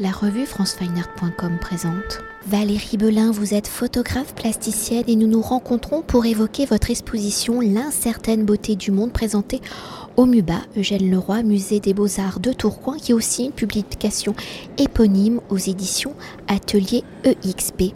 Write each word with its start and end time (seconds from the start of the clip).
La 0.00 0.12
revue 0.12 0.46
francefineart.com 0.46 1.58
présente. 1.60 2.20
Valérie 2.46 2.96
Belin, 2.96 3.32
vous 3.32 3.52
êtes 3.52 3.66
photographe 3.66 4.32
plasticienne 4.32 5.02
et 5.08 5.16
nous 5.16 5.26
nous 5.26 5.42
rencontrons 5.42 6.02
pour 6.02 6.24
évoquer 6.24 6.66
votre 6.66 6.92
exposition 6.92 7.60
L'incertaine 7.60 8.44
beauté 8.44 8.76
du 8.76 8.92
monde 8.92 9.12
présentée 9.12 9.60
au 10.16 10.24
MUBA, 10.24 10.60
Eugène 10.76 11.10
Leroy, 11.10 11.42
musée 11.42 11.80
des 11.80 11.94
beaux-arts 11.94 12.38
de 12.38 12.52
Tourcoing, 12.52 12.98
qui 12.98 13.10
est 13.10 13.14
aussi 13.14 13.46
une 13.46 13.52
publication 13.52 14.34
éponyme 14.78 15.40
aux 15.50 15.58
éditions 15.58 16.14
Atelier 16.46 17.02
EXP. 17.24 17.92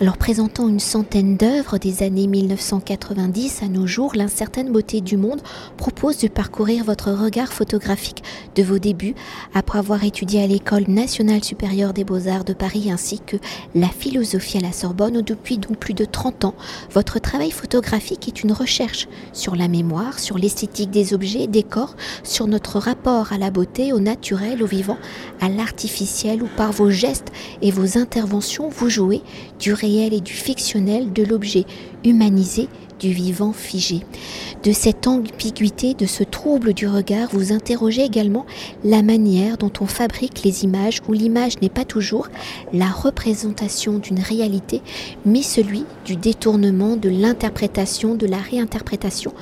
Alors 0.00 0.18
présentant 0.18 0.68
une 0.68 0.80
centaine 0.80 1.38
d'œuvres 1.38 1.78
des 1.78 2.02
années 2.02 2.26
1990 2.26 3.62
à 3.62 3.68
nos 3.68 3.86
jours, 3.86 4.12
l'incertaine 4.14 4.70
beauté 4.70 5.00
du 5.00 5.16
monde 5.16 5.40
propose 5.78 6.18
de 6.18 6.28
parcourir 6.28 6.84
votre 6.84 7.12
regard 7.12 7.50
photographique 7.50 8.22
de 8.54 8.62
vos 8.62 8.78
débuts 8.78 9.14
après 9.54 9.78
avoir 9.78 10.04
étudié 10.04 10.42
à 10.42 10.46
l'école 10.46 10.84
nationale 10.88 11.42
supérieure 11.42 11.94
des 11.94 12.04
beaux-arts 12.04 12.44
de 12.44 12.52
Paris 12.52 12.90
ainsi 12.92 13.20
que 13.20 13.36
la 13.74 13.88
philosophie 13.88 14.58
à 14.58 14.60
la 14.60 14.72
Sorbonne 14.72 15.22
depuis 15.22 15.56
donc 15.56 15.78
plus 15.78 15.94
de 15.94 16.04
30 16.04 16.44
ans. 16.44 16.54
Votre 16.92 17.18
travail 17.18 17.50
photographique 17.50 18.28
est 18.28 18.42
une 18.42 18.52
recherche 18.52 19.08
sur 19.32 19.56
la 19.56 19.68
mémoire, 19.68 20.18
sur 20.18 20.36
l'esthétique 20.36 20.90
des 20.90 21.14
objets, 21.14 21.46
des 21.46 21.62
corps, 21.62 21.96
sur 22.22 22.46
notre 22.46 22.78
rapport 22.78 23.32
à 23.32 23.38
la 23.38 23.50
beauté, 23.50 23.94
au 23.94 24.00
naturel, 24.00 24.62
au 24.62 24.66
vivant, 24.66 24.98
à 25.40 25.48
l'artificiel 25.48 26.42
ou 26.42 26.48
par 26.54 26.72
vos 26.72 26.90
gestes 26.90 27.32
et 27.62 27.70
vos 27.70 27.96
interventions 27.96 28.68
vous 28.68 28.90
jouez 28.90 29.22
du 29.58 29.72
réel 29.72 30.12
et 30.14 30.20
du 30.20 30.32
fictionnel, 30.32 31.12
de 31.12 31.22
l'objet 31.22 31.64
humanisé, 32.04 32.68
du 32.98 33.12
vivant 33.12 33.52
figé. 33.52 34.00
De 34.62 34.72
cette 34.72 35.06
ambiguïté, 35.06 35.94
de 35.94 36.06
ce 36.06 36.24
trouble 36.24 36.72
du 36.72 36.88
regard, 36.88 37.28
vous 37.30 37.52
interrogez 37.52 38.02
également 38.02 38.46
la 38.84 39.02
manière 39.02 39.58
dont 39.58 39.72
on 39.80 39.86
fabrique 39.86 40.42
les 40.42 40.64
images, 40.64 41.02
où 41.08 41.12
l'image 41.12 41.60
n'est 41.60 41.68
pas 41.68 41.84
toujours 41.84 42.28
la 42.72 42.88
représentation 42.88 43.98
d'une 43.98 44.20
réalité, 44.20 44.82
mais 45.24 45.42
celui 45.42 45.84
du 46.04 46.16
détournement, 46.16 46.96
de 46.96 47.08
l'interprétation, 47.08 48.14
de 48.14 48.26
la 48.26 48.38
réinterprétation, 48.38 49.32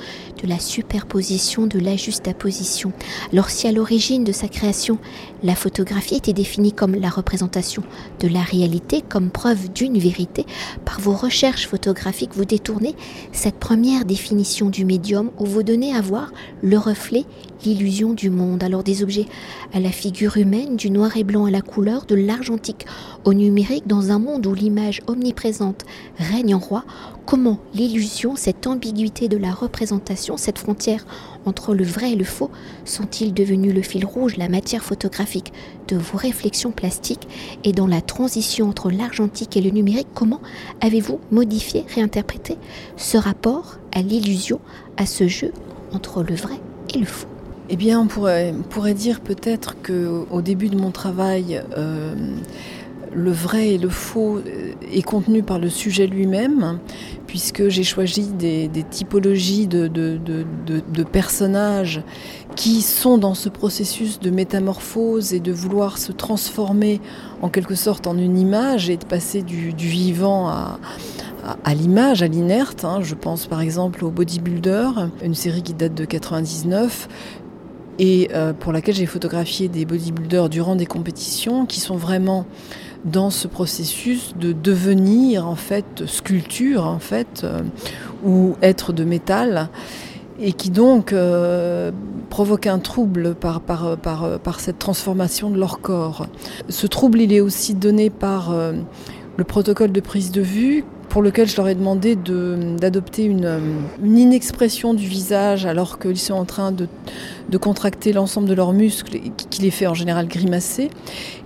de 0.43 0.47
la 0.47 0.59
superposition, 0.59 1.65
de 1.65 1.79
la 1.79 1.95
juxtaposition. 1.95 2.91
Alors 3.31 3.49
si 3.49 3.67
à 3.67 3.71
l'origine 3.71 4.23
de 4.23 4.31
sa 4.31 4.47
création, 4.47 4.99
la 5.43 5.55
photographie 5.55 6.15
était 6.15 6.33
définie 6.33 6.71
comme 6.71 6.95
la 6.95 7.09
représentation 7.09 7.83
de 8.19 8.27
la 8.27 8.41
réalité, 8.41 9.03
comme 9.07 9.29
preuve 9.29 9.71
d'une 9.71 9.97
vérité, 9.97 10.45
par 10.85 10.99
vos 10.99 11.13
recherches 11.13 11.67
photographiques, 11.67 12.35
vous 12.35 12.45
détournez 12.45 12.95
cette 13.31 13.55
première 13.55 14.05
définition 14.05 14.69
du 14.69 14.85
médium 14.85 15.31
où 15.39 15.45
vous 15.45 15.63
donnez 15.63 15.95
à 15.95 16.01
voir 16.01 16.31
le 16.61 16.77
reflet, 16.77 17.25
l'illusion 17.63 18.13
du 18.13 18.29
monde. 18.29 18.63
Alors 18.63 18.83
des 18.83 19.03
objets 19.03 19.25
à 19.73 19.79
la 19.79 19.91
figure 19.91 20.37
humaine, 20.37 20.75
du 20.75 20.89
noir 20.89 21.17
et 21.17 21.23
blanc 21.23 21.45
à 21.45 21.51
la 21.51 21.61
couleur, 21.61 22.05
de 22.05 22.15
l'argentique 22.15 22.85
au 23.23 23.33
numérique, 23.33 23.87
dans 23.87 24.11
un 24.11 24.19
monde 24.19 24.45
où 24.45 24.53
l'image 24.53 25.01
omniprésente 25.07 25.85
règne 26.17 26.55
en 26.55 26.59
roi, 26.59 26.85
comment 27.25 27.59
l'illusion, 27.73 28.35
cette 28.35 28.67
ambiguïté 28.67 29.27
de 29.27 29.37
la 29.37 29.51
représentation, 29.51 30.37
cette 30.37 30.59
frontière 30.59 31.05
entre 31.45 31.73
le 31.73 31.83
vrai 31.83 32.11
et 32.11 32.15
le 32.15 32.23
faux, 32.23 32.51
sont-ils 32.83 33.33
devenus 33.33 33.73
le 33.73 33.81
fil 33.81 34.05
rouge, 34.05 34.37
la 34.37 34.49
matière 34.49 34.83
photographique 34.83 35.53
de 35.87 35.95
vos 35.95 36.17
réflexions 36.17 36.71
plastiques? 36.71 37.27
Et 37.63 37.71
dans 37.71 37.87
la 37.87 38.01
transition 38.01 38.69
entre 38.69 38.91
l'argentique 38.91 39.55
et 39.57 39.61
le 39.61 39.69
numérique, 39.69 40.07
comment 40.13 40.41
avez-vous 40.81 41.19
modifié, 41.31 41.85
réinterprété 41.93 42.57
ce 42.97 43.17
rapport 43.17 43.77
à 43.93 44.01
l'illusion, 44.01 44.59
à 44.97 45.05
ce 45.05 45.27
jeu 45.27 45.51
entre 45.93 46.23
le 46.23 46.35
vrai 46.35 46.59
et 46.93 46.97
le 46.97 47.05
faux? 47.05 47.27
Eh 47.67 47.77
bien, 47.77 47.99
on 47.99 48.05
pourrait, 48.05 48.53
pourrait 48.69 48.93
dire 48.93 49.21
peut-être 49.21 49.75
qu'au 49.81 50.41
début 50.41 50.69
de 50.69 50.77
mon 50.77 50.91
travail, 50.91 51.63
euh, 51.75 52.13
le 53.15 53.31
vrai 53.31 53.69
et 53.69 53.77
le 53.77 53.89
faux 53.89 54.41
est 54.91 55.01
contenu 55.01 55.41
par 55.41 55.57
le 55.57 55.69
sujet 55.69 56.05
lui-même, 56.05 56.79
puisque 57.27 57.69
j'ai 57.69 57.83
choisi 57.83 58.31
des, 58.33 58.69
typologies 58.89 59.67
de, 59.67 59.89
personnages 61.11 62.03
qui 62.55 62.81
sont 62.81 63.17
dans 63.17 63.33
ce 63.33 63.49
processus 63.49 64.19
de 64.19 64.29
métamorphose 64.29 65.33
et 65.33 65.39
de 65.39 65.51
vouloir 65.51 65.97
se 65.97 66.11
transformer 66.11 67.01
en 67.41 67.49
quelque 67.49 67.75
sorte 67.75 68.07
en 68.07 68.17
une 68.17 68.37
image 68.37 68.89
et 68.89 68.97
de 68.97 69.05
passer 69.05 69.41
du, 69.41 69.71
vivant 69.71 70.47
à, 70.49 70.79
à, 71.63 71.73
l'image, 71.73 72.21
à 72.21 72.27
l'inerte. 72.27 72.83
Hein. 72.83 72.99
Je 73.01 73.15
pense 73.15 73.47
par 73.47 73.61
exemple 73.61 74.03
au 74.03 74.11
Bodybuilder, 74.11 74.89
une 75.23 75.35
série 75.35 75.63
qui 75.63 75.73
date 75.73 75.95
de 75.95 76.05
99, 76.05 77.07
et 77.99 78.29
euh, 78.33 78.53
pour 78.53 78.73
laquelle 78.73 78.95
j'ai 78.95 79.05
photographié 79.05 79.67
des 79.67 79.85
bodybuilders 79.85 80.49
durant 80.49 80.75
des 80.75 80.85
compétitions 80.85 81.65
qui 81.65 81.79
sont 81.79 81.95
vraiment 81.95 82.45
dans 83.05 83.29
ce 83.29 83.47
processus 83.47 84.33
de 84.35 84.51
devenir 84.51 85.47
en 85.47 85.55
fait 85.55 86.05
sculpture 86.05 86.85
en 86.85 86.99
fait 86.99 87.43
euh, 87.43 87.61
ou 88.25 88.55
être 88.61 88.93
de 88.93 89.03
métal 89.03 89.69
et 90.39 90.51
qui 90.51 90.69
donc 90.69 91.13
euh, 91.13 91.91
provoque 92.29 92.67
un 92.67 92.79
trouble 92.79 93.35
par, 93.35 93.61
par, 93.61 93.95
par, 93.97 94.39
par, 94.39 94.59
cette 94.59 94.79
transformation 94.79 95.49
de 95.49 95.57
leur 95.57 95.79
corps. 95.79 96.27
Ce 96.67 96.87
trouble, 96.87 97.21
il 97.21 97.31
est 97.31 97.39
aussi 97.39 97.73
donné 97.73 98.09
par 98.09 98.53
le 99.37 99.43
protocole 99.43 99.91
de 99.91 99.99
prise 99.99 100.31
de 100.31 100.41
vue 100.41 100.83
pour 101.09 101.21
lequel 101.21 101.47
je 101.47 101.55
leur 101.55 101.67
ai 101.67 101.75
demandé 101.75 102.15
d'adopter 102.15 103.23
une, 103.23 103.59
une, 104.03 104.17
inexpression 104.17 104.93
du 104.93 105.07
visage 105.07 105.65
alors 105.65 105.97
qu'ils 105.97 106.17
sont 106.17 106.33
en 106.33 106.43
train 106.45 106.71
de, 106.71 106.89
de 107.47 107.57
contracter 107.57 108.11
l'ensemble 108.11 108.49
de 108.49 108.53
leurs 108.53 108.73
muscles 108.73 109.19
qui 109.49 109.61
les 109.61 109.71
fait 109.71 109.87
en 109.87 109.93
général 109.93 110.27
grimacer. 110.27 110.89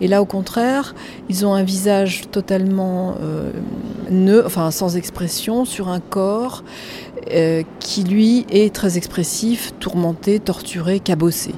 Et 0.01 0.07
là, 0.07 0.21
au 0.23 0.25
contraire, 0.25 0.95
ils 1.29 1.45
ont 1.45 1.53
un 1.53 1.61
visage 1.61 2.23
totalement 2.31 3.15
euh, 3.21 3.51
enfin 4.45 4.71
sans 4.71 4.95
expression, 4.95 5.65
sur 5.65 5.89
un 5.89 5.99
corps 5.99 6.63
euh, 7.31 7.63
qui 7.79 8.03
lui 8.03 8.45
est 8.49 8.73
très 8.73 8.97
expressif, 8.97 9.73
tourmenté, 9.79 10.39
torturé, 10.39 10.99
cabossé. 10.99 11.53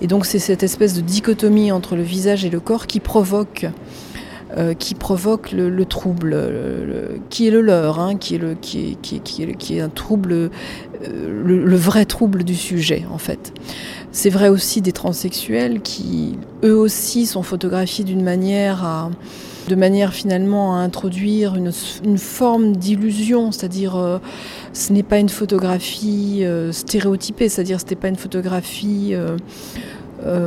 Et 0.00 0.06
donc 0.06 0.26
c'est 0.26 0.38
cette 0.38 0.62
espèce 0.62 0.94
de 0.94 1.00
dichotomie 1.00 1.70
entre 1.70 1.96
le 1.96 2.02
visage 2.02 2.44
et 2.44 2.50
le 2.50 2.60
corps 2.60 2.86
qui 2.86 2.98
provoque 2.98 3.66
euh, 4.56 4.74
qui 4.74 4.94
provoque 4.94 5.52
le, 5.52 5.84
trouble, 5.86 6.36
qui 7.30 7.48
est 7.48 7.50
le 7.50 7.62
leur, 7.62 8.00
hein, 8.00 8.16
qui, 8.16 8.34
est 8.34 8.38
le, 8.38 9.82
un 9.82 9.88
trouble, 9.88 10.32
euh, 10.32 10.50
le, 11.02 11.76
vrai 11.76 12.04
trouble 12.04 12.44
du 12.44 12.54
sujet 12.54 13.04
en 13.10 13.16
fait. 13.16 13.54
C'est 14.10 14.28
vrai 14.28 14.50
aussi 14.50 14.82
des 14.82 14.92
transsexuels 14.92 15.80
qui, 15.80 16.38
eux 16.64 16.76
aussi, 16.76 17.24
sont 17.24 17.42
photographiés 17.42 18.04
d'une 18.04 18.22
manière 18.22 18.84
à 18.84 19.10
de 19.68 19.74
manière 19.74 20.12
finalement 20.12 20.76
à 20.76 20.80
introduire 20.80 21.54
une, 21.54 21.72
forme 22.18 22.76
d'illusion, 22.76 23.52
c'est-à-dire 23.52 23.96
euh, 23.96 24.18
ce 24.72 24.92
n'est 24.92 25.02
pas 25.04 25.18
une 25.18 25.28
photographie 25.28 26.44
stéréotypée, 26.72 27.48
c'est-à-dire 27.48 27.80
ce 27.80 27.86
n'est 27.86 27.96
pas 27.96 28.08
une 28.08 28.16
photographie 28.16 29.10
euh, 29.12 29.36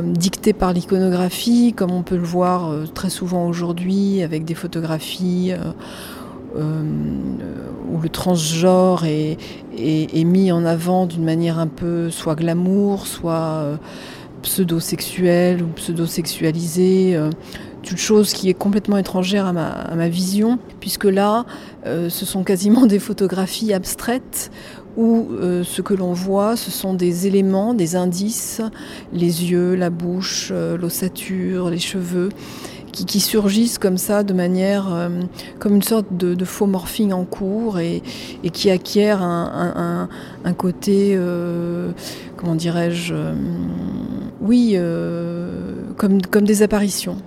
dicté 0.04 0.52
par 0.52 0.72
l'iconographie, 0.72 1.74
comme 1.76 1.90
on 1.90 2.02
peut 2.02 2.16
le 2.16 2.22
voir 2.22 2.70
euh, 2.70 2.86
très 2.86 3.10
souvent 3.10 3.46
aujourd'hui 3.46 4.22
avec 4.22 4.44
des 4.44 4.54
photographies 4.54 5.52
euh, 5.52 6.82
où 7.92 8.00
le 8.00 8.08
transgenre 8.08 9.04
est, 9.04 10.24
mis 10.24 10.50
en 10.50 10.64
avant 10.64 11.06
d'une 11.06 11.24
manière 11.24 11.58
un 11.58 11.66
peu 11.66 12.10
soit 12.10 12.34
glamour, 12.34 13.06
soit 13.06 13.78
pseudo-sexuelle 14.42 15.62
ou 15.62 15.66
pseudo-sexualisée 15.66 17.18
toute 17.82 17.98
chose 17.98 18.32
qui 18.32 18.48
est 18.48 18.54
complètement 18.54 18.96
étrangère 18.96 19.44
à 19.46 19.52
ma 19.52 20.08
vision, 20.08 20.58
puisque 20.80 21.04
là, 21.04 21.44
ce 21.84 22.24
sont 22.24 22.42
quasiment 22.42 22.86
des 22.86 22.98
photographies 22.98 23.74
abstraites 23.74 24.50
où 24.96 25.28
euh, 25.30 25.62
ce 25.64 25.82
que 25.82 25.94
l'on 25.94 26.12
voit, 26.12 26.56
ce 26.56 26.70
sont 26.70 26.94
des 26.94 27.26
éléments, 27.26 27.74
des 27.74 27.96
indices, 27.96 28.60
les 29.12 29.50
yeux, 29.50 29.74
la 29.74 29.90
bouche, 29.90 30.50
euh, 30.52 30.76
l'ossature, 30.76 31.70
les 31.70 31.78
cheveux, 31.78 32.30
qui, 32.92 33.20
surgissent 33.20 33.76
comme 33.76 33.98
ça 33.98 34.22
de 34.22 34.32
manière, 34.32 34.90
euh, 34.90 35.10
comme 35.58 35.74
une 35.74 35.82
sorte 35.82 36.06
de, 36.16 36.44
faux 36.46 36.64
morphing 36.66 37.12
en 37.12 37.24
cours 37.24 37.78
et, 37.78 38.02
qui 38.54 38.70
acquièrent 38.70 39.22
un, 39.22 40.08
côté, 40.56 41.18
comment 42.38 42.54
dirais-je, 42.54 43.14
oui, 44.40 44.78
comme, 45.98 46.22
comme 46.22 46.44
des 46.44 46.62
apparitions. 46.62 47.18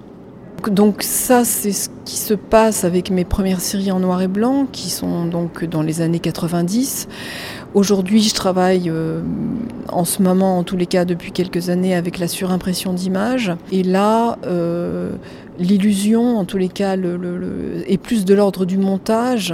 Donc 0.67 1.03
ça, 1.03 1.45
c'est 1.45 1.71
ce 1.71 1.89
qui 2.03 2.17
se 2.17 2.33
passe 2.33 2.83
avec 2.83 3.11
mes 3.11 3.23
premières 3.23 3.61
séries 3.61 3.91
en 3.91 3.99
noir 3.99 4.21
et 4.21 4.27
blanc, 4.27 4.67
qui 4.69 4.89
sont 4.89 5.25
donc 5.25 5.63
dans 5.63 5.81
les 5.81 6.01
années 6.01 6.19
90. 6.19 7.07
Aujourd'hui, 7.73 8.21
je 8.21 8.33
travaille 8.33 8.89
euh, 8.89 9.21
en 9.87 10.03
ce 10.03 10.21
moment, 10.21 10.57
en 10.57 10.63
tous 10.63 10.75
les 10.75 10.87
cas 10.87 11.05
depuis 11.05 11.31
quelques 11.31 11.69
années, 11.69 11.95
avec 11.95 12.19
la 12.19 12.27
surimpression 12.27 12.93
d'images. 12.93 13.53
Et 13.71 13.83
là, 13.83 14.37
euh, 14.45 15.11
l'illusion, 15.59 16.37
en 16.37 16.45
tous 16.45 16.57
les 16.57 16.69
cas, 16.69 16.97
est 16.97 17.97
plus 17.97 18.25
de 18.25 18.33
l'ordre 18.33 18.65
du 18.65 18.77
montage, 18.77 19.53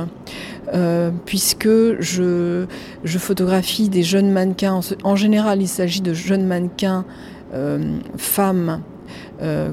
euh, 0.73 1.11
puisque 1.25 1.69
je, 1.99 2.65
photographie 3.05 3.89
des 3.89 4.03
jeunes 4.03 4.31
mannequins. 4.31 4.79
En 5.03 5.15
général, 5.15 5.61
il 5.61 5.67
s'agit 5.67 6.01
de 6.01 6.13
jeunes 6.13 6.45
mannequins 6.45 7.05
femmes 8.17 8.81
euh, 9.41 9.71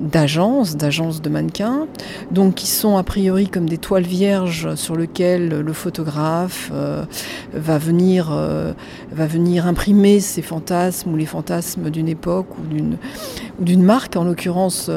d'agences, 0.00 0.76
d'agences 0.76 1.22
de 1.22 1.28
mannequins, 1.28 1.86
donc 2.30 2.54
qui 2.54 2.66
sont 2.66 2.96
a 2.96 3.02
priori 3.02 3.48
comme 3.48 3.68
des 3.68 3.78
toiles 3.78 4.06
vierges 4.06 4.74
sur 4.74 4.96
lesquelles 4.96 5.48
le 5.48 5.72
photographe 5.72 6.70
euh, 6.72 7.04
va, 7.52 7.78
venir, 7.78 8.28
euh, 8.32 8.72
va 9.10 9.26
venir 9.26 9.66
imprimer 9.66 10.20
ses 10.20 10.42
fantasmes 10.42 11.12
ou 11.12 11.16
les 11.16 11.26
fantasmes 11.26 11.90
d'une 11.90 12.08
époque 12.08 12.46
ou 12.58 13.64
d'une, 13.64 13.82
marque. 13.82 14.16
En 14.16 14.24
l'occurrence, 14.24 14.90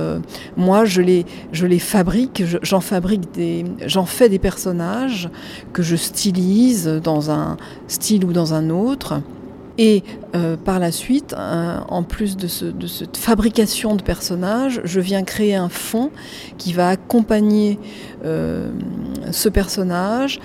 moi, 0.57 0.85
je 0.85 1.01
les, 1.01 1.25
je 1.51 1.65
les 1.65 1.79
fabrique, 1.79 2.43
j'en 2.61 2.81
fabrique 2.81 3.31
des, 3.33 3.65
j'en 3.85 4.05
fais 4.05 4.29
des 4.29 4.39
personnages 4.39 5.29
que 5.73 5.83
je 5.83 5.95
stylise 5.95 6.87
dans 7.03 7.31
un 7.31 7.57
style 7.87 8.25
ou 8.25 8.33
dans 8.33 8.53
un 8.53 8.69
autre. 8.69 9.21
Et 9.77 10.03
euh, 10.35 10.57
par 10.57 10.79
la 10.79 10.91
suite, 10.91 11.33
euh, 11.33 11.77
en 11.87 12.03
plus 12.03 12.35
de, 12.37 12.47
cette 12.47 13.17
fabrication 13.17 13.95
de 13.95 14.03
personnages, 14.03 14.81
je 14.83 14.99
viens 14.99 15.23
créer 15.23 15.55
un 15.55 15.69
fond 15.69 16.11
qui 16.57 16.73
va 16.73 16.89
accompagner 16.89 17.79
euh, 18.25 18.71
ce 19.31 19.49
personnage 19.49 20.39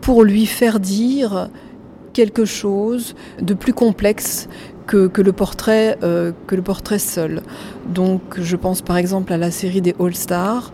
pour 0.00 0.24
lui 0.24 0.46
faire 0.46 0.80
dire 0.80 1.50
quelque 2.12 2.44
chose 2.44 3.14
de 3.40 3.54
plus 3.54 3.74
complexe 3.74 4.48
que, 4.86 5.20
le 5.20 5.32
portrait, 5.32 5.96
que 6.00 6.56
le 6.56 6.62
portrait 6.62 6.98
seul. 6.98 7.42
Donc 7.86 8.40
je 8.40 8.56
pense 8.56 8.82
par 8.82 8.96
exemple 8.96 9.32
à 9.32 9.36
la 9.36 9.52
série 9.52 9.80
des 9.80 9.94
All 10.00 10.16
Stars 10.16 10.72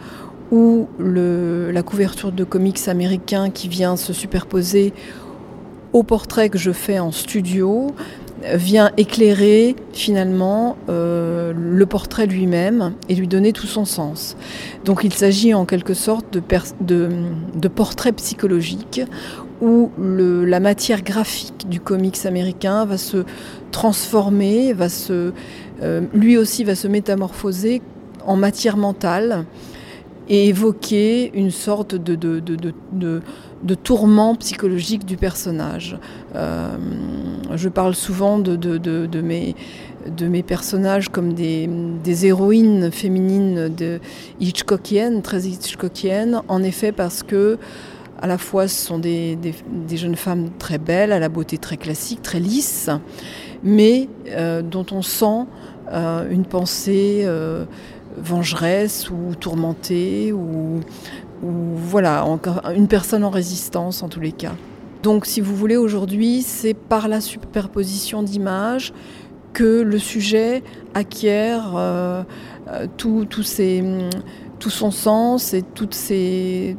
ou 0.51 0.89
la 0.99 1.83
couverture 1.83 2.33
de 2.33 2.45
comics 2.45 2.89
américains 2.89 3.51
qui 3.51 3.69
vient 3.69 3.97
se 3.97 4.15
superposer 4.15 4.95
portrait 6.03 6.49
que 6.49 6.59
je 6.59 6.73
fais 6.73 6.99
en 6.99 7.13
studio 7.13 7.95
vient 8.55 8.91
éclairer 8.97 9.75
finalement 9.93 10.77
euh, 10.89 11.53
le 11.57 11.87
portrait 11.87 12.27
lui-même 12.27 12.93
et 13.09 13.15
lui 13.15 13.27
donner 13.29 13.53
tout 13.53 13.67
son 13.67 13.85
sens. 13.85 14.37
Donc 14.85 15.03
il 15.05 15.13
s'agit 15.13 15.55
en 15.55 15.65
quelque 15.65 15.95
sorte 15.95 16.33
de, 16.33 16.43
de, 16.81 17.09
de 17.55 17.69
portrait 17.69 18.13
psychologique 18.13 19.01
où 19.63 19.91
la 19.99 20.61
matière 20.61 21.03
graphique 21.03 21.67
du 21.69 21.81
comics 21.81 22.27
américain 22.27 22.85
va 22.85 22.99
se 22.99 23.25
transformer, 23.71 24.75
va 24.75 24.91
se, 24.91 25.33
euh, 25.83 26.03
lui 26.13 26.37
aussi 26.37 26.63
va 26.63 26.75
se 26.75 26.89
métamorphoser 26.89 27.81
en 28.27 28.37
matière 28.37 28.77
mentale 28.77 29.47
et 30.29 30.49
évoquer 30.49 31.31
une 31.35 31.51
sorte 31.51 31.95
de, 31.95 32.15
de, 32.17 33.23
de, 33.63 33.75
tourment 33.75 34.35
psychologique 34.37 35.05
du 35.05 35.17
personnage. 35.17 35.99
Euh, 36.35 36.77
je 37.55 37.69
parle 37.69 37.95
souvent 37.95 38.39
de, 38.39 39.21
mes, 39.21 40.43
personnages 40.43 41.09
comme 41.09 41.33
des, 41.35 42.27
héroïnes 42.27 42.91
féminines 42.91 43.69
de 43.69 44.01
Hitchcockiennes, 44.41 45.23
très 45.23 45.43
Hitchcockiennes, 45.45 46.43
en 46.49 46.63
effet 46.63 46.93
parce 46.93 47.23
que 47.23 47.59
à 48.21 48.27
la 48.27 48.39
fois 48.39 48.67
ce 48.67 48.87
sont 48.87 48.99
des, 48.99 49.37
des, 49.37 49.97
jeunes 49.97 50.17
femmes 50.17 50.51
très 50.59 50.79
belles, 50.79 51.13
à 51.13 51.19
la 51.19 51.29
beauté 51.29 51.59
très 51.59 51.77
classique, 51.77 52.23
très 52.23 52.41
lisse, 52.41 52.89
mais 53.63 54.09
euh, 54.29 54.63
dont 54.63 54.87
on 54.91 55.03
sent 55.03 55.45
euh, 55.93 56.29
une 56.31 56.45
pensée 56.45 57.27
vengeresse 58.17 59.11
ou 59.11 59.35
tourmentée 59.39 60.33
ou, 60.33 60.81
voilà, 61.43 62.25
encore 62.25 62.63
une 62.75 62.89
personne 62.89 63.23
en 63.23 63.31
résistance 63.31 64.03
en 64.03 64.09
tous 64.09 64.21
les 64.21 64.33
cas. 64.33 64.55
Donc 65.03 65.27
si 65.27 65.41
vous 65.41 65.55
voulez, 65.55 65.77
aujourd'hui, 65.77 66.43
c'est 66.43 66.75
par 66.75 67.09
la 67.09 67.21
superposition 67.21 68.23
d'images 68.23 68.93
que 69.53 69.83
le 69.83 69.99
sujet 69.99 70.63
acquiert 70.95 71.75
euh, 71.77 72.23
euh, 72.69 72.87
tout, 72.97 73.27
son 74.69 74.91
sens 74.91 75.55
et 75.55 75.63
tous 75.63 75.93
ses 75.93 76.77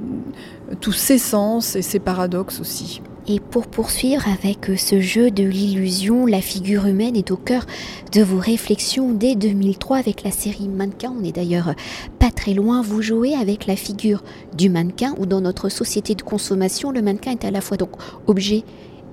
sens 1.17 1.75
et 1.75 1.81
ses 1.81 1.99
paradoxes 1.99 2.59
aussi. 2.59 3.01
Et 3.29 3.41
pour 3.41 3.67
poursuivre 3.67 4.23
avec 4.29 4.77
ce 4.79 5.01
jeu 5.01 5.31
de 5.31 5.43
l'illusion, 5.43 6.25
la 6.25 6.39
figure 6.39 6.85
humaine 6.85 7.17
est 7.17 7.29
au 7.29 7.35
cœur 7.35 7.65
de 8.13 8.21
vos 8.21 8.39
réflexions 8.39 9.11
dès 9.11 9.35
2003 9.35 9.97
avec 9.97 10.23
la 10.23 10.31
série 10.31 10.69
Mannequin. 10.69 11.13
On 11.19 11.25
est 11.25 11.33
d'ailleurs 11.33 11.73
pas 12.19 12.31
très 12.31 12.53
loin. 12.53 12.81
Vous 12.81 13.01
jouez 13.01 13.35
avec 13.35 13.67
la 13.67 13.75
figure 13.75 14.23
du 14.55 14.69
mannequin 14.69 15.13
ou 15.17 15.25
dans 15.25 15.41
notre 15.41 15.67
société 15.67 16.15
de 16.15 16.21
consommation, 16.21 16.91
le 16.91 17.01
mannequin 17.01 17.31
est 17.31 17.43
à 17.43 17.51
la 17.51 17.59
fois 17.59 17.75
donc 17.75 17.91
objet 18.27 18.63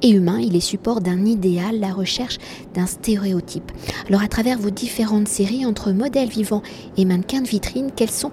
et 0.04 0.10
humain, 0.10 0.38
il 0.38 0.54
est 0.54 0.60
support 0.60 1.00
d'un 1.00 1.24
idéal, 1.24 1.80
la 1.80 1.90
recherche 1.90 2.36
d'un 2.74 2.84
stéréotype. 2.84 3.72
Alors 4.06 4.22
à 4.22 4.28
travers 4.28 4.58
vos 4.58 4.68
différentes 4.68 5.28
séries 5.28 5.64
entre 5.64 5.92
modèles 5.92 6.28
vivants 6.28 6.62
et 6.98 7.06
mannequins 7.06 7.40
de 7.40 7.48
vitrine, 7.48 7.90
quelles 7.96 8.10
sont 8.10 8.30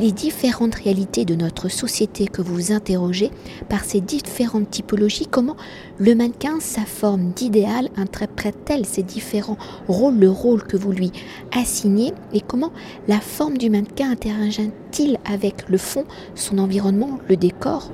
les 0.00 0.10
différentes 0.10 0.74
réalités 0.74 1.24
de 1.24 1.36
notre 1.36 1.68
société 1.68 2.26
que 2.26 2.42
vous 2.42 2.72
interrogez 2.72 3.30
par 3.68 3.84
ces 3.84 4.00
différentes 4.00 4.68
typologies? 4.70 5.28
Comment 5.30 5.56
le 5.98 6.16
mannequin, 6.16 6.58
sa 6.58 6.84
forme 6.84 7.30
d'idéal, 7.30 7.88
interprète-t-elle 7.96 8.84
ces 8.84 9.04
différents 9.04 9.58
rôles, 9.86 10.18
le 10.18 10.30
rôle 10.30 10.64
que 10.64 10.76
vous 10.76 10.90
lui 10.90 11.12
assignez? 11.56 12.12
Et 12.32 12.40
comment 12.40 12.72
la 13.06 13.20
forme 13.20 13.58
du 13.58 13.70
mannequin 13.70 14.10
interagit-il 14.10 15.18
avec 15.24 15.68
le 15.68 15.78
fond, 15.78 16.04
son 16.34 16.58
environnement, 16.58 17.20
le 17.28 17.36
décor? 17.36 17.92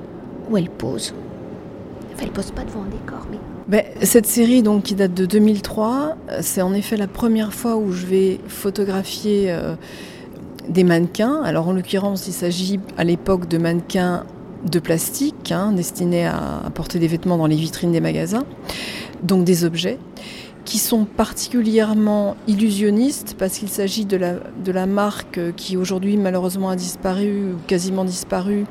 Où 0.51 0.57
elle 0.57 0.71
pose? 0.71 1.13
Elle 2.23 2.31
pose 2.31 2.51
pas 2.51 2.65
devant 2.65 2.83
un 2.83 2.89
décor, 2.89 3.27
mais... 3.31 3.39
Ben, 3.69 3.85
cette 4.03 4.27
série 4.27 4.63
donc, 4.63 4.85
qui 4.85 4.95
date 4.95 5.15
de 5.15 5.27
2003, 5.27 6.17
c'est 6.41 6.63
en 6.63 6.73
effet 6.73 6.97
la 6.97 7.07
première 7.07 7.53
fois 7.53 7.77
où 7.77 7.93
je 7.93 8.07
vais 8.07 8.41
photographier 8.49 9.51
euh, 9.51 9.75
des 10.69 10.85
mannequins. 10.85 11.43
Alors 11.43 11.69
en 11.69 11.73
l'occurrence, 11.73 12.27
il 12.29 12.33
s'agit 12.33 12.81
à 12.97 13.05
l'époque 13.05 13.49
de 13.49 13.59
mannequins 13.59 14.25
de 14.65 14.79
plastique, 14.79 15.53
hein, 15.53 15.73
destinés 15.73 16.27
à, 16.27 16.63
porter 16.75 16.99
des 16.99 17.09
vêtements 17.09 17.39
dans 17.39 17.47
les 17.47 17.57
vitrines 17.57 17.93
des 17.93 18.01
magasins, 18.01 18.45
donc 19.23 19.45
des 19.45 19.65
objets 19.65 19.99
qui 20.65 20.79
sont 20.79 21.07
particulièrement 21.07 22.37
illusionnistes 22.47 23.37
parce 23.39 23.57
qu'il 23.57 23.71
s'agit 23.71 24.05
de 24.05 24.19
la, 24.19 24.35
de 24.35 24.71
la 24.71 24.85
marque 24.85 25.41
qui 25.57 25.79
aujourd'hui 25.79 26.19
malheureusement 26.19 26.69
a 26.69 26.77
disparu 26.77 27.55
ou 27.55 27.57
quasiment 27.67 28.05
disparu, 28.05 28.67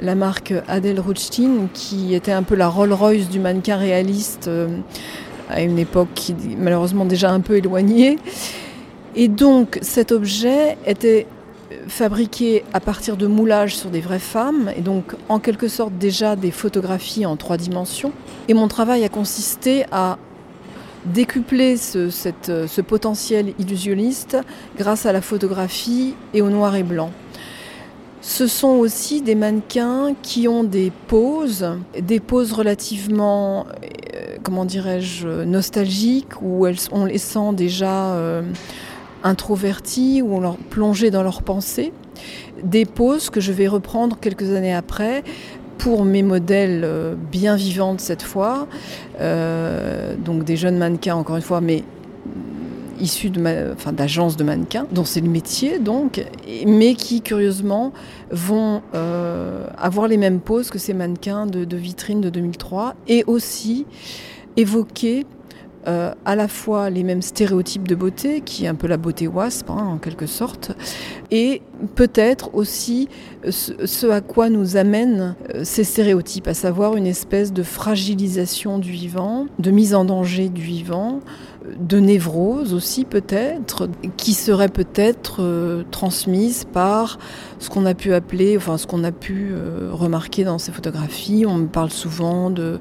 la 0.00 0.14
marque 0.14 0.54
Adèle 0.68 1.00
Rothstein, 1.00 1.68
qui 1.72 2.14
était 2.14 2.32
un 2.32 2.42
peu 2.42 2.54
la 2.54 2.68
Rolls-Royce 2.68 3.28
du 3.28 3.40
mannequin 3.40 3.76
réaliste 3.76 4.48
euh, 4.48 4.68
à 5.48 5.62
une 5.62 5.78
époque 5.78 6.08
qui 6.14 6.34
malheureusement 6.58 7.04
déjà 7.04 7.30
un 7.30 7.40
peu 7.40 7.56
éloignée. 7.56 8.18
Et 9.14 9.28
donc 9.28 9.78
cet 9.82 10.12
objet 10.12 10.76
était 10.86 11.26
fabriqué 11.88 12.64
à 12.72 12.80
partir 12.80 13.16
de 13.16 13.26
moulages 13.26 13.76
sur 13.76 13.90
des 13.90 14.00
vraies 14.00 14.18
femmes, 14.18 14.70
et 14.76 14.80
donc 14.80 15.14
en 15.28 15.38
quelque 15.38 15.68
sorte 15.68 15.96
déjà 15.98 16.36
des 16.36 16.50
photographies 16.50 17.26
en 17.26 17.36
trois 17.36 17.56
dimensions. 17.56 18.12
Et 18.48 18.54
mon 18.54 18.68
travail 18.68 19.04
a 19.04 19.08
consisté 19.08 19.84
à 19.90 20.18
décupler 21.06 21.76
ce, 21.76 22.10
ce 22.10 22.80
potentiel 22.80 23.54
illusionniste 23.58 24.36
grâce 24.76 25.06
à 25.06 25.12
la 25.12 25.20
photographie 25.20 26.14
et 26.34 26.42
au 26.42 26.50
noir 26.50 26.74
et 26.74 26.82
blanc. 26.82 27.10
Ce 28.28 28.48
sont 28.48 28.70
aussi 28.70 29.22
des 29.22 29.36
mannequins 29.36 30.12
qui 30.20 30.48
ont 30.48 30.64
des 30.64 30.90
poses, 31.06 31.78
des 31.96 32.18
poses 32.18 32.52
relativement, 32.52 33.66
euh, 34.16 34.36
comment 34.42 34.64
dirais-je, 34.64 35.44
nostalgiques, 35.44 36.42
où 36.42 36.66
elles, 36.66 36.76
on 36.90 37.04
les 37.04 37.18
sent 37.18 37.52
déjà 37.52 38.14
euh, 38.14 38.42
introverties, 39.22 40.22
ou 40.22 40.34
on 40.34 40.40
leur 40.40 40.56
plongées 40.56 41.12
dans 41.12 41.22
leurs 41.22 41.42
pensées. 41.42 41.92
Des 42.64 42.84
poses 42.84 43.30
que 43.30 43.40
je 43.40 43.52
vais 43.52 43.68
reprendre 43.68 44.18
quelques 44.20 44.50
années 44.50 44.74
après 44.74 45.22
pour 45.78 46.04
mes 46.04 46.24
modèles 46.24 46.82
euh, 46.84 47.14
bien 47.14 47.54
vivantes 47.54 48.00
cette 48.00 48.22
fois, 48.22 48.66
donc 49.20 50.42
des 50.42 50.56
jeunes 50.56 50.78
mannequins 50.78 51.14
encore 51.14 51.36
une 51.36 51.42
fois, 51.42 51.60
mais 51.60 51.84
issus 53.00 53.30
d'agences 53.30 54.36
de 54.36 54.44
mannequins, 54.44 54.86
dont 54.92 55.04
c'est 55.04 55.20
le 55.20 55.28
métier 55.28 55.78
donc, 55.78 56.24
mais 56.66 56.94
qui 56.94 57.20
curieusement 57.20 57.92
vont 58.30 58.82
euh, 58.94 59.66
avoir 59.78 60.08
les 60.08 60.16
mêmes 60.16 60.40
poses 60.40 60.70
que 60.70 60.78
ces 60.78 60.94
mannequins 60.94 61.46
de, 61.46 61.64
de 61.64 61.76
vitrine 61.76 62.20
de 62.20 62.30
2003 62.30 62.94
et 63.08 63.24
aussi 63.26 63.86
évoquer 64.56 65.26
euh, 65.86 66.12
à 66.24 66.34
la 66.34 66.48
fois 66.48 66.90
les 66.90 67.04
mêmes 67.04 67.22
stéréotypes 67.22 67.86
de 67.86 67.94
beauté, 67.94 68.40
qui 68.40 68.64
est 68.64 68.68
un 68.68 68.74
peu 68.74 68.88
la 68.88 68.96
beauté 68.96 69.28
wasp 69.28 69.70
hein, 69.70 69.86
en 69.94 69.98
quelque 69.98 70.26
sorte, 70.26 70.72
et 71.30 71.62
peut-être 71.94 72.54
aussi 72.54 73.08
ce, 73.48 74.10
à 74.10 74.20
quoi 74.20 74.50
nous 74.50 74.76
amènent 74.76 75.36
euh, 75.54 75.62
ces 75.62 75.84
stéréotypes, 75.84 76.48
à 76.48 76.54
savoir 76.54 76.96
une 76.96 77.06
espèce 77.06 77.52
de 77.52 77.62
fragilisation 77.62 78.78
du 78.78 78.90
vivant, 78.90 79.46
de 79.60 79.70
mise 79.70 79.94
en 79.94 80.04
danger 80.04 80.48
du 80.48 80.62
vivant, 80.62 81.20
de 81.78 81.98
névrose 82.00 82.74
aussi 82.74 83.04
peut-être, 83.04 83.88
qui 84.16 84.34
serait 84.34 84.68
peut-être 84.68 85.36
euh, 85.40 85.84
transmise 85.92 86.64
par 86.64 87.18
ce 87.60 87.70
qu'on 87.70 87.86
a 87.86 87.94
pu 87.94 88.12
appeler, 88.12 88.56
enfin 88.56 88.76
ce 88.76 88.88
qu'on 88.88 89.04
a 89.04 89.12
pu 89.12 89.54
remarquer 89.92 90.42
dans 90.42 90.58
ces 90.58 90.72
photographies. 90.72 91.44
On 91.46 91.54
me 91.54 91.66
parle 91.66 91.90
souvent 91.90 92.50
de 92.50 92.80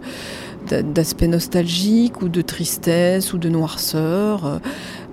d'aspect 0.66 1.28
nostalgique 1.28 2.22
ou 2.22 2.30
de 2.30 2.42
tristesse 2.42 3.34
ou 3.34 3.38
de 3.38 3.50
noirceur. 3.50 4.62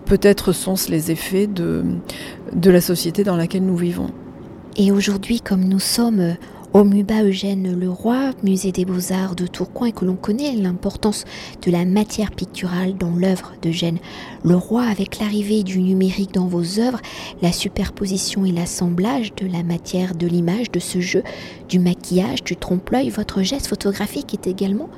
peut-être 0.05 0.53
sont-ce 0.53 0.91
les 0.91 1.11
effets 1.11 1.47
de, 1.47 1.85
de 2.55 2.71
la 2.71 2.81
société 2.81 3.25
dans 3.25 3.37
laquelle 3.37 3.65
nous 3.65 3.77
vivons. 3.77 4.11
Et 4.77 4.91
aujourd'hui, 4.91 5.41
comme 5.41 5.65
nous 5.65 5.79
sommes 5.79 6.35
au 6.73 6.85
MUBA 6.85 7.25
Eugène 7.25 7.79
Leroy, 7.79 8.31
musée 8.43 8.73
des 8.73 8.87
beaux-arts 8.87 9.37
de 9.37 9.47
Tourcoing, 9.47 9.89
et 9.89 9.93
que 9.93 10.07
l'on 10.07 10.17
connaît 10.17 10.55
l'importance 10.57 11.27
de 11.61 11.71
la 11.71 11.85
matière 11.85 12.31
picturale 12.31 12.97
dans 12.97 13.11
l'œuvre 13.11 13.53
d'Eugène 13.61 13.99
Leroy, 14.43 14.83
avec 14.83 15.19
l'arrivée 15.19 15.65
du 15.65 15.81
numérique 15.81 16.33
dans 16.33 16.47
vos 16.47 16.81
œuvres, 16.81 17.01
la 17.43 17.53
superposition 17.53 18.47
et 18.47 18.53
l'assemblage 18.53 19.35
de 19.35 19.47
la 19.47 19.63
matière, 19.63 20.15
de 20.15 20.27
l'image, 20.27 20.71
de 20.71 20.81
ce 20.81 21.01
jeu, 21.01 21.23
du 21.69 21.79
maquillage, 21.79 22.43
du 22.43 22.57
trompe-l'œil, 22.57 23.11
votre 23.11 23.43
geste 23.43 23.67
photographique 23.67 24.33
est 24.33 24.47
également 24.47 24.89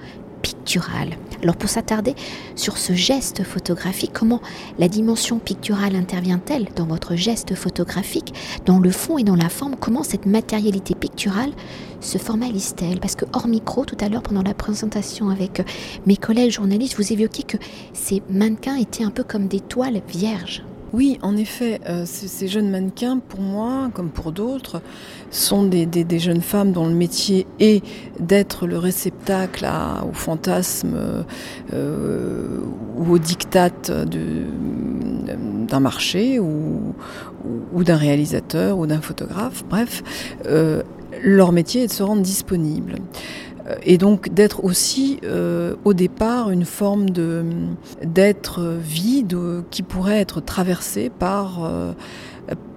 pictural. 0.45 1.17
Alors 1.43 1.57
pour 1.57 1.71
s'attarder 1.71 2.15
sur 2.55 2.77
ce 2.77 2.93
geste 2.93 3.45
photographique, 3.45 4.13
comment 4.13 4.43
la 4.79 4.89
dimension 4.89 5.39
picturale 5.39 5.97
intervient-elle 5.97 6.69
dans 6.77 6.85
votre 6.85 7.17
geste 7.17 7.55
photographique, 7.55 8.35
dans 8.67 8.79
le 8.79 8.91
fond 8.91 9.17
et 9.17 9.25
dans 9.25 9.37
la 9.37 9.49
forme? 9.49 9.75
Comment 9.81 10.03
cette 10.03 10.27
matérialité 10.27 10.95
picturale 10.95 11.53
se 12.01 12.19
formalise-t-elle? 12.19 13.01
Parce 13.01 13.17
que 13.17 13.25
hors 13.33 13.49
micro, 13.49 13.87
tout 13.87 13.97
à 14.01 14.11
l'heure 14.11 14.23
pendant 14.23 14.43
la 14.43 14.55
présentation 14.55 15.31
avec 15.31 15.63
mes 16.05 16.19
collègues 16.19 16.51
journalistes, 16.51 16.97
vous 16.99 17.13
évoquiez 17.13 17.45
que 17.45 17.57
ces 17.95 18.23
mannequins 18.29 18.77
étaient 18.77 19.05
un 19.05 19.11
peu 19.11 19.25
comme 19.25 19.49
des 19.49 19.61
toiles 19.61 20.03
vierges. 20.07 20.63
Oui, 20.93 21.19
en 21.23 21.37
effet, 21.37 21.81
euh, 21.89 22.05
ces, 22.07 22.47
jeunes 22.47 22.71
mannequins, 22.71 23.19
pour 23.19 23.41
moi, 23.41 23.91
comme 23.95 24.11
pour 24.11 24.31
d'autres, 24.31 24.81
sont 25.31 25.65
des, 25.65 26.19
jeunes 26.19 26.43
femmes 26.43 26.73
dont 26.73 26.87
le 26.87 26.95
métier 26.95 27.47
est 27.59 27.85
d'être 28.21 28.67
le 28.67 28.79
réceptacle 28.79 29.67
au 30.09 30.13
fantasme 30.13 31.25
euh, 31.73 32.61
ou 32.97 33.13
au 33.13 33.19
diktat 33.19 33.71
d'un 35.69 35.81
marché 35.81 36.39
ou, 36.39 36.95
d'un 37.75 37.97
réalisateur 37.97 38.79
ou 38.79 38.87
d'un 38.87 39.01
photographe. 39.01 39.65
Bref, 39.69 40.03
euh, 40.47 40.83
leur 41.23 41.51
métier 41.53 41.85
est 41.85 41.89
de 41.89 41.93
se 41.93 42.03
rendre 42.03 42.23
disponible. 42.23 42.97
Euh, 43.67 43.75
et 43.83 43.99
donc 43.99 44.33
d'être 44.33 44.65
aussi 44.65 45.19
euh, 45.25 45.75
au 45.85 45.95
départ 45.95 46.51
une 46.51 46.65
forme 46.65 47.11
de 47.11 47.45
d'être 48.03 48.61
vide 48.81 49.37
qui 49.71 49.83
pourrait 49.83 50.21
être 50.21 50.41
traversé 50.41 51.11
par 51.11 51.65
euh, 51.65 51.93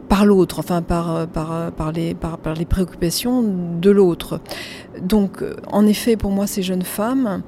par 0.10 0.26
l'autre, 0.26 0.60
enfin 0.60 0.82
par, 0.82 1.28
par, 1.28 1.70
par, 1.74 1.92
les, 1.92 2.16
par 2.16 2.40
les 2.58 2.64
préoccupations 2.64 3.44
de 3.44 3.90
l'autre. 3.90 4.40
Donc 5.02 5.44
en 5.70 5.86
effet 5.86 6.16
pour 6.16 6.32
moi 6.32 6.48
ces 6.48 6.64
jeunes 6.64 6.84
femmes 6.84 7.42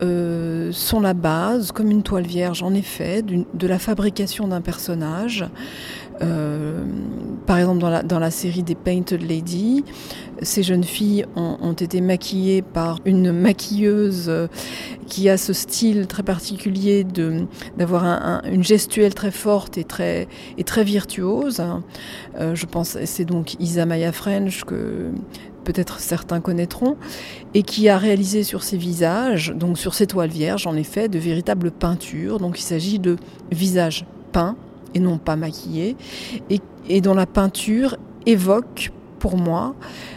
sont 0.00 1.00
la 1.00 1.12
base, 1.12 1.70
comme 1.70 1.90
une 1.90 2.02
toile 2.02 2.24
vierge 2.24 2.62
en 2.62 2.72
effet, 2.72 3.22
de 3.22 3.66
la 3.66 3.78
fabrication 3.78 4.48
d'un 4.48 4.62
personnage. 4.62 5.44
Euh, 6.22 6.84
par 7.46 7.58
exemple, 7.58 7.80
dans 8.04 8.18
la, 8.18 8.30
série 8.30 8.62
des 8.62 8.74
Painted 8.76 9.20
Lady, 9.22 9.84
ces 10.42 10.62
jeunes 10.62 10.84
filles 10.84 11.26
ont, 11.34 11.72
été 11.72 12.00
maquillées 12.00 12.62
par 12.62 13.00
une 13.04 13.32
maquilleuse 13.32 14.26
euh, 14.28 14.46
qui 15.08 15.28
a 15.28 15.36
ce 15.36 15.52
style 15.52 16.06
très 16.06 16.22
particulier 16.22 17.04
d'avoir 17.76 18.42
une 18.44 18.62
gestuelle 18.62 19.14
très 19.14 19.32
forte 19.32 19.76
et 19.76 19.84
très, 19.84 20.28
et 20.56 20.64
très 20.64 20.84
virtuose. 20.84 21.62
Euh, 22.38 22.54
je 22.54 22.66
pense, 22.66 22.96
c'est 23.04 23.24
donc 23.24 23.54
Isa 23.60 23.86
Maya 23.86 24.12
French 24.12 24.64
que 24.64 25.10
peut-être 25.64 26.00
certains 26.00 26.40
connaîtront, 26.40 26.96
et 27.54 27.62
qui 27.62 27.88
a 27.88 27.96
réalisé 27.98 28.42
sur 28.42 28.62
ses 28.62 28.76
visages, 28.76 29.52
donc 29.54 29.78
sur 29.78 29.94
ses 29.94 30.06
toiles 30.06 30.30
vierges, 30.30 30.66
en 30.66 30.76
effet, 30.76 31.08
de 31.08 31.18
véritables 31.18 31.70
peintures. 31.70 32.38
Donc 32.38 32.58
il 32.58 32.64
s'agit 32.64 32.98
de 32.98 33.16
visages 33.50 34.04
peints 34.32 34.56
et 34.94 35.00
non 35.00 35.18
pas 35.18 35.36
maquillés, 35.36 35.96
et, 36.88 37.00
dont 37.00 37.14
la 37.14 37.26
peinture 37.26 37.96
évoque 38.26 38.92
pour 39.18 39.36
moi, 39.36 39.74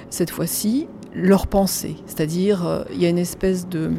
cette 0.10 0.32
fois-ci, 0.32 0.88
leur 1.14 1.48
pensée. 1.48 1.96
C'est-à-dire, 2.06 2.66
euh, 2.66 2.84
il 2.92 3.02
y 3.02 3.06
a 3.06 3.10
une 3.10 3.18
espèce 3.18 3.68
de 3.68 3.92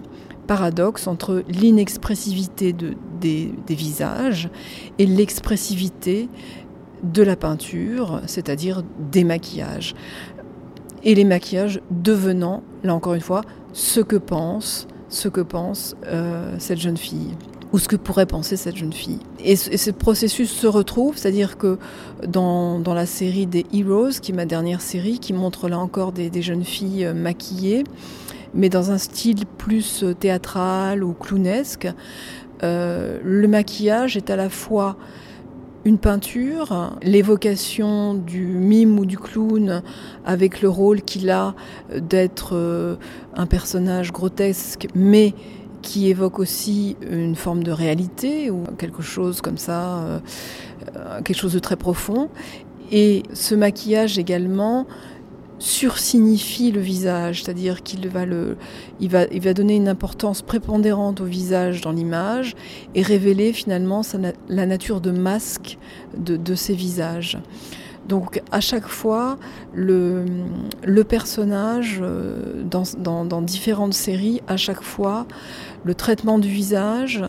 paradoxe 0.47 1.06
entre 1.06 1.42
l'inexpressivité 1.49 2.73
de, 2.73 2.95
des, 3.21 3.52
visages 3.68 4.49
et 4.99 5.06
l'expressivité 5.06 6.28
de 7.02 7.23
la 7.23 7.37
peinture, 7.37 8.21
c'est-à-dire 8.26 8.83
des 9.11 9.25
maquillages. 9.25 9.95
Et 11.02 11.14
les 11.14 11.25
maquillages 11.25 11.80
devenant, 11.90 12.62
là 12.83 12.95
encore 12.95 13.14
une 13.14 13.21
fois, 13.21 13.42
ce 13.73 14.00
que 14.00 14.16
pense, 14.16 14.87
ce 15.09 15.28
que 15.28 15.40
pense 15.40 15.97
euh, 16.06 16.56
cette 16.59 16.80
jeune 16.80 16.97
fille 16.97 17.33
ou 17.73 17.78
ce 17.78 17.88
que 17.88 17.96
pourrait 17.96 18.26
penser 18.26 18.56
cette 18.56 18.76
jeune 18.76 18.92
fille. 18.92 19.18
Et 19.40 19.56
ce, 19.56 19.90
processus 19.90 20.50
se 20.50 20.66
retrouve, 20.66 21.16
c'est-à-dire 21.16 21.58
que 21.58 21.78
dans, 22.26 22.78
dans, 22.78 22.94
la 22.94 23.06
série 23.06 23.46
des 23.46 23.66
Heroes, 23.73 24.20
qui 24.23 24.32
est 24.32 24.35
ma 24.35 24.46
dernière 24.46 24.80
série, 24.80 25.18
qui 25.18 25.32
montre 25.32 25.68
là 25.68 25.78
encore 25.78 26.12
des, 26.12 26.42
jeunes 26.42 26.64
filles 26.64 27.06
euh, 27.06 27.14
maquillées, 27.14 27.85
mais 28.54 28.68
dans 28.68 28.90
un 28.90 28.99
style 28.99 29.46
plus 29.58 30.02
euh, 30.02 30.14
théâtral 30.14 31.02
ou 31.02 31.12
clownesque, 31.12 31.88
euh, 32.62 33.18
le 33.23 33.49
maquillage 33.49 34.16
est 34.16 34.30
à 34.30 34.37
la 34.37 34.49
fois 34.49 34.96
une 35.85 35.99
peinture, 35.99 36.96
l'évocation 37.02 38.14
du 38.14 38.44
mime 38.44 38.99
ou 38.99 39.06
du 39.06 39.18
clown 39.18 39.82
avec 40.25 40.61
le 40.61 40.68
rôle 40.68 41.00
qu'il 41.02 41.30
a 41.30 41.54
d'être 41.94 42.99
un 43.37 43.46
personnage 43.46 44.11
grotesque, 44.11 44.88
mais 44.96 45.32
qui 45.87 46.09
évoque 46.09 46.40
aussi 46.40 46.97
une 47.09 47.37
forme 47.37 47.62
de 47.62 47.71
réalité 47.71 48.50
ou 48.50 48.64
quelque 48.76 49.02
chose 49.02 49.40
comme 49.40 49.57
ça, 49.57 49.99
euh, 49.99 50.19
quelque 51.25 51.38
chose 51.38 51.52
de 51.52 51.61
très 51.61 51.76
profond. 51.76 52.28
Et 52.90 53.23
ce 53.33 53.55
maquillage 53.55 54.19
également 54.19 54.87
sursignifie 55.59 56.73
le 56.73 56.81
visage, 56.81 57.45
c'est-à-dire 57.45 57.85
qu'il 57.85 58.09
va, 58.09 58.26
le, 58.26 58.57
il 59.00 59.09
va, 59.09 59.25
il 59.31 59.40
va 59.40 59.55
donner 59.55 59.76
une 59.76 59.88
importance 59.88 60.43
prépondérante 60.43 61.21
au 61.21 61.25
visage 61.25 61.81
dans 61.81 61.93
l'image 61.93 62.57
et 62.97 63.02
révéler 63.02 63.52
finalement 63.52 64.02
la 64.49 64.66
nature 64.66 65.00
de 65.00 65.12
masque 65.12 65.78
de, 66.19 66.37
de 66.37 66.55
ces 66.57 66.75
visages. 66.75 67.38
Donc 68.09 68.40
à 68.52 68.61
chaque 68.61 68.87
fois, 68.87 69.38
le, 69.75 70.25
personnage, 71.09 71.99
euh, 72.00 72.62
dans, 72.64 73.43
différentes 73.43 73.95
séries, 73.95 74.43
à 74.47 74.57
chaque 74.57 74.83
fois, 74.83 75.26
le 75.85 75.95
traitement 75.95 76.38
du 76.38 76.49
visage, 76.49 77.25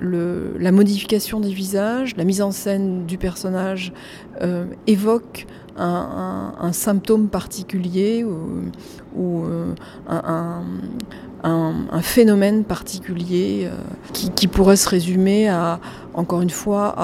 la 0.00 0.72
modification 0.72 1.40
des 1.40 1.52
visages, 1.52 2.16
la 2.16 2.24
mise 2.24 2.42
en 2.42 2.52
scène 2.52 3.06
du 3.06 3.18
personnage 3.18 3.92
euh, 4.40 4.64
évoque 4.86 5.46
un, 5.80 6.72
symptôme 6.72 7.28
particulier 7.28 8.24
ou, 8.24 9.44
euh, 9.44 9.74
un, 10.08 12.02
phénomène 12.02 12.64
particulier 12.64 13.66
euh, 13.66 13.74
qui, 14.12 14.46
pourrait 14.46 14.76
se 14.76 14.88
résumer 14.88 15.48
à, 15.48 15.80
encore 16.14 16.42
une 16.42 16.50
fois, 16.50 16.94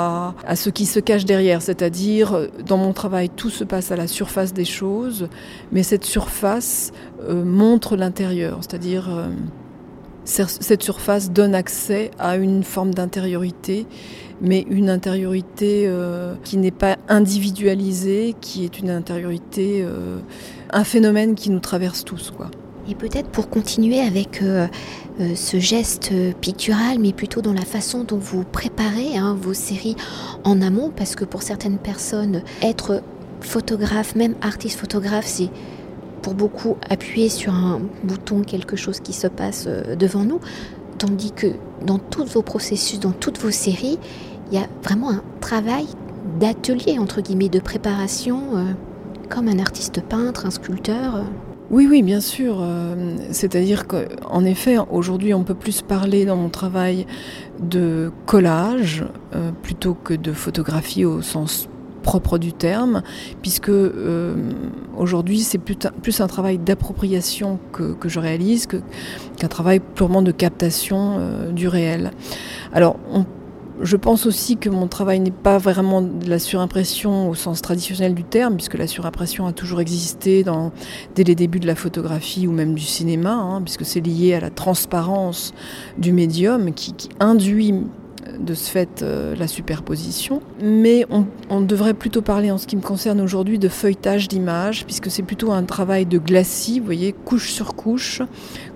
à, 0.47 0.57
ce 0.57 0.71
qui 0.71 0.87
se 0.87 1.01
cache 1.01 1.25
derrière. 1.25 1.63
C'est-à-dire, 1.63 2.49
dans 2.67 2.77
mon 2.77 2.93
travail, 2.93 3.29
tout 3.29 3.51
se 3.51 3.65
passe 3.65 3.93
à 3.93 3.97
la 3.97 4.07
surface 4.07 4.53
des 4.53 4.65
choses, 4.65 5.29
mais 5.73 5.83
cette 5.83 6.05
surface 6.05 6.93
euh, 7.29 7.45
montre 7.45 7.97
l'intérieur. 7.97 8.59
C'est-à-dire, 8.61 9.09
cette 10.27 10.83
surface 10.83 11.31
donne 11.31 11.55
accès 11.55 12.11
à 12.19 12.37
une 12.37 12.63
forme 12.63 12.93
d'intériorité 12.93 13.87
mais 14.43 14.67
une 14.69 14.91
intériorité 14.91 15.91
qui 16.45 16.59
n'est 16.59 16.71
pas 16.71 16.99
individualisée, 17.09 18.35
qui 18.39 18.67
est 18.67 18.79
une 18.79 18.91
intériorité, 18.91 19.83
un 20.71 20.85
phénomène 20.85 21.35
qui 21.35 21.49
nous 21.49 21.59
traverse 21.59 22.05
tous. 22.05 22.35
Et 22.89 22.95
peut-être 22.95 23.29
pour 23.29 23.49
continuer 23.49 24.01
avec 24.01 24.43
euh, 24.43 24.69
euh, 25.21 25.35
ce 25.35 25.59
geste 25.59 26.13
pictural, 26.41 26.99
mais 27.01 27.13
plutôt 27.13 27.43
dans 27.43 27.53
la 27.53 27.65
façon 27.65 28.05
dont 28.05 28.19
vous 28.19 28.45
préparez 28.45 29.17
hein, 29.17 29.37
vos 29.41 29.55
séries 29.55 29.97
en 30.45 30.63
amont, 30.63 30.93
parce 30.95 31.17
que 31.17 31.25
pour 31.25 31.43
certaines 31.43 31.79
personnes, 31.79 32.43
être 32.63 33.03
photographe, 33.41 34.15
même 34.15 34.37
artiste 34.41 34.79
photographe, 34.79 35.27
c'est 35.27 35.51
pour 36.27 36.35
beaucoup 36.35 36.77
appuyer 36.91 37.29
sur 37.29 37.55
un 37.55 37.81
bouton, 38.03 38.43
quelque 38.43 38.75
chose 38.75 38.99
qui 38.99 39.13
se 39.13 39.29
passe 39.29 39.67
euh, 39.69 39.95
devant 39.95 40.25
nous, 40.25 40.41
tandis 40.99 41.31
que 41.31 41.47
dans 41.87 42.01
tous 42.01 42.25
vos 42.25 42.43
processus, 42.43 42.99
dans 42.99 43.13
toutes 43.13 43.39
vos 43.39 43.53
séries, 43.53 44.01
il 44.51 44.59
y 44.59 44.61
a 44.61 44.67
vraiment 44.83 45.11
un 45.11 45.23
travail 45.41 45.87
d'atelier, 46.41 46.99
entre 46.99 47.21
guillemets, 47.21 47.49
de 47.49 47.61
préparation, 47.61 48.41
comme 49.29 49.47
un 49.47 49.61
artiste 49.61 50.01
peintre, 50.01 50.47
un 50.47 50.51
sculpteur. 50.51 51.25
Oui, 51.71 51.87
oui, 51.89 52.03
bien 52.03 52.21
sûr. 52.21 52.59
Euh, 52.61 53.15
c'est-à-dire 53.31 53.87
qu'en 53.87 54.45
effet, 54.45 54.79
aujourd'hui, 54.91 55.33
on 55.33 55.45
peut 55.45 55.55
plus 55.55 55.81
parler 55.81 56.25
dans 56.25 56.37
mon 56.37 56.49
travail 56.49 57.07
de 57.61 58.11
collage 58.27 59.05
euh, 59.33 59.53
plutôt 59.63 59.95
que 59.95 60.15
de 60.15 60.33
photographie 60.33 61.05
au 61.05 61.23
sens 61.23 61.69
propre 62.07 62.39
du 62.39 62.53
terme, 62.53 63.03
puisque 63.43 63.69
euh, 63.69 64.35
aujourd'hui 64.97 65.41
c'est 65.41 65.59
plus, 65.59 66.21
un 66.21 66.29
travail 66.29 66.59
d'appropriation 66.59 67.59
que, 67.73 68.09
je 68.09 68.21
réalise 68.21 68.67
qu'un 68.67 69.49
travail 69.49 69.81
purement 69.81 70.23
de 70.23 70.33
captation 70.33 71.21
du 71.53 71.67
réel. 71.69 72.13
Alors 72.73 72.97
Je 73.83 73.97
pense 73.97 74.25
aussi 74.25 74.57
que 74.57 74.71
mon 74.71 74.87
travail 74.89 75.21
n'est 75.21 75.31
pas 75.31 75.59
vraiment 75.59 76.01
de 76.01 76.31
la 76.31 76.39
surimpression 76.39 77.29
au 77.29 77.35
sens 77.35 77.61
traditionnel 77.61 78.15
du 78.15 78.25
terme, 78.25 78.55
puisque 78.55 78.79
la 78.79 78.87
surimpression 78.87 79.47
a 79.47 79.53
toujours 79.53 79.81
existé 79.81 80.45
dans, 80.45 80.73
dès 81.15 81.25
les 81.25 81.35
débuts 81.35 81.61
de 81.61 81.67
la 81.67 81.75
photographie 81.75 82.47
ou 82.47 82.53
même 82.53 82.75
du 82.75 82.85
cinéma, 82.85 83.35
hein, 83.35 83.61
puisque 83.61 83.85
c'est 83.85 84.01
lié 84.01 84.33
à 84.33 84.41
la 84.41 84.49
transparence 84.49 85.53
du 85.99 86.13
médium 86.13 86.73
qui 86.73 86.95
induit 87.21 87.75
de 88.39 88.55
ce 88.55 88.71
fait 88.71 89.03
euh, 89.03 89.35
la 89.37 89.49
superposition. 89.49 90.41
Mais 90.63 91.07
on, 91.11 91.61
devrait 91.61 91.95
plutôt 91.95 92.23
parler 92.23 92.51
en 92.51 92.59
ce 92.59 92.67
qui 92.67 92.77
me 92.77 92.83
concerne 92.83 93.21
aujourd'hui 93.21 93.59
de 93.59 93.69
feuilletage 93.69 94.29
d'images, 94.29 94.85
puisque 94.85 95.11
c'est 95.11 95.23
plutôt 95.23 95.53
un 95.53 95.65
travail 95.65 96.07
de 96.07 96.19
glacis, 96.19 96.79
vous 96.79 96.87
voyez, 96.87 97.13
couche 97.13 97.51
sur 97.51 97.75
couche, 97.75 98.23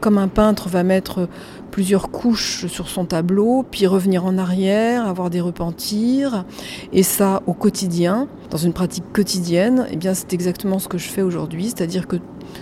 comme 0.01 0.19
un 0.19 0.29
peintre 0.29 0.69
va 0.69 0.83
mettre 0.83 1.29
plusieurs 1.71 2.11
couches 2.11 2.67
sur 2.67 2.89
son 2.89 3.05
tableau, 3.05 3.65
puis 3.71 3.87
revenir 3.87 4.25
en 4.25 4.39
arrière, 4.39 5.07
avoir 5.07 5.31
des 5.31 5.41
repentirs, 5.41 6.45
et 6.93 7.03
ça 7.03 7.43
au 7.47 7.53
quotidien, 7.53 8.29
dans 8.51 8.59
une 8.59 8.73
pratique 8.73 9.05
quotidienne, 9.13 9.87
et 9.89 9.93
eh 9.93 9.97
bien 9.97 10.15
c'est 10.15 10.33
exactement 10.33 10.79
ce 10.79 10.89
que 10.89 10.99
je 10.99 11.09
fais 11.09 11.23
aujourd'hui, 11.23 11.67
c'est-à-dire 11.67 12.09
que 12.09 12.17